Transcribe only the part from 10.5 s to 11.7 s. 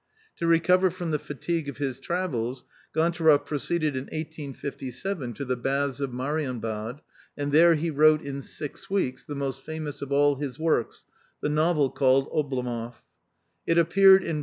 works, the